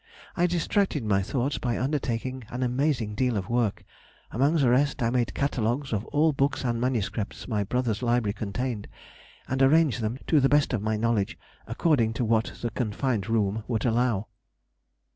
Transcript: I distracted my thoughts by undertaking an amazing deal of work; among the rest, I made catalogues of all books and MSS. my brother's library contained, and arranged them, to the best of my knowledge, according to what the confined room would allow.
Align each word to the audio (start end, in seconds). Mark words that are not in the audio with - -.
I 0.35 0.47
distracted 0.47 1.05
my 1.05 1.21
thoughts 1.21 1.59
by 1.59 1.77
undertaking 1.77 2.43
an 2.49 2.63
amazing 2.63 3.13
deal 3.13 3.37
of 3.37 3.49
work; 3.49 3.83
among 4.31 4.55
the 4.55 4.71
rest, 4.71 5.03
I 5.03 5.11
made 5.11 5.35
catalogues 5.35 5.93
of 5.93 6.05
all 6.05 6.33
books 6.33 6.65
and 6.65 6.81
MSS. 6.81 7.47
my 7.47 7.63
brother's 7.63 8.01
library 8.01 8.33
contained, 8.33 8.87
and 9.47 9.61
arranged 9.61 10.01
them, 10.01 10.17
to 10.25 10.39
the 10.39 10.49
best 10.49 10.73
of 10.73 10.81
my 10.81 10.97
knowledge, 10.97 11.37
according 11.67 12.13
to 12.13 12.25
what 12.25 12.51
the 12.63 12.71
confined 12.71 13.29
room 13.29 13.63
would 13.67 13.85
allow. 13.85 14.25